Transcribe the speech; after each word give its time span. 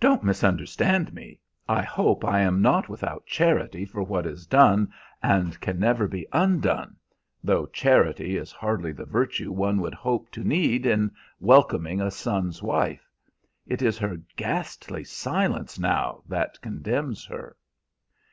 Don't 0.00 0.24
misunderstand 0.24 1.14
me. 1.14 1.38
I 1.68 1.82
hope 1.82 2.24
I 2.24 2.40
am 2.40 2.60
not 2.60 2.88
without 2.88 3.24
charity 3.24 3.84
for 3.84 4.02
what 4.02 4.26
is 4.26 4.44
done 4.44 4.92
and 5.22 5.56
never 5.78 6.08
can 6.08 6.12
be 6.12 6.26
undone, 6.32 6.96
though 7.44 7.66
charity 7.66 8.36
is 8.36 8.50
hardly 8.50 8.90
the 8.90 9.04
virtue 9.04 9.52
one 9.52 9.78
would 9.80 9.94
hope 9.94 10.28
to 10.32 10.42
need 10.42 10.86
in 10.86 11.12
welcoming 11.38 12.00
a 12.00 12.10
son's 12.10 12.60
wife. 12.64 13.08
It 13.64 13.80
is 13.80 13.96
her 13.98 14.16
ghastly 14.34 15.04
silence 15.04 15.78
now 15.78 16.24
that 16.26 16.60
condemns 16.60 17.24
her." 17.26 17.56